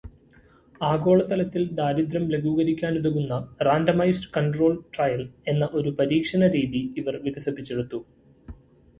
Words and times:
ആഗോളതലത്തിൽ 0.81 1.63
ദാരിദ്ര്യം 1.79 2.23
ലഘൂകരിക്കാനുതകുന്ന 2.31 3.33
“randomised 3.61 4.31
control 4.35 4.73
trial” 4.95 5.21
എന്ന 5.47 5.67
ഒരു 5.73 5.91
പരീക്ഷണരീതി 5.99 6.81
ഇവർ 7.01 7.17
വികസിപ്പിച്ചെടുത്തു 7.23 7.99